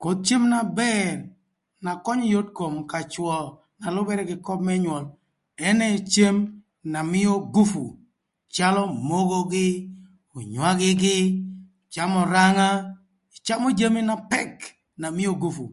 Koth 0.00 0.20
cem 0.26 0.42
na 0.52 0.60
bër 0.78 1.10
na 1.84 1.92
yot 2.32 2.48
kom 2.58 2.74
ka 2.90 2.98
cwö 3.12 3.36
na 3.80 3.86
lübërë 3.94 4.24
kï 4.28 4.36
köp 4.46 4.60
më 4.66 4.74
nywöl 4.82 5.06
ënë 5.68 5.86
cem 6.12 6.36
na 6.92 7.00
mïö 7.12 7.34
gupu 7.54 7.84
calö 8.54 8.82
mogogï, 9.08 9.68
önywagï-gï̧ 10.38 11.20
ï 11.28 11.34
camö 11.92 12.18
öranga, 12.26 12.68
ïcamö 13.36 13.68
jami 13.78 14.00
na 14.08 14.14
pëk 14.30 14.52
na 15.00 15.06
mïö 15.16 15.32
gupu. 15.42 15.64